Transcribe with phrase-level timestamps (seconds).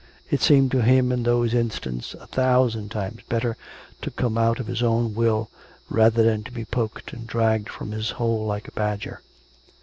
[0.31, 3.55] It seemed to him in those instants a thousand times better
[4.01, 5.51] to come out of his own will,
[5.91, 9.21] rather than to be poked and dragged from his hole like a badger.